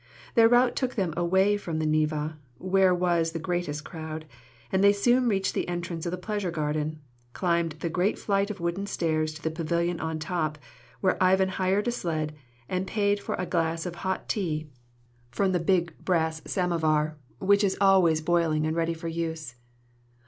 [0.33, 4.25] Their route took them away from the Neva, where was the greatest crowd,
[4.71, 6.99] and they soon reached the entrance of the pleasure garden,
[7.33, 10.57] climbed the great flight of wooden stairs to the pavilion on top,
[11.01, 12.33] where Ivan hired a sled,
[12.67, 13.93] and paid for a glass of
[14.27, 14.71] tea hot
[15.29, 19.53] from the big brass samovar, which is always boiling and ready for use.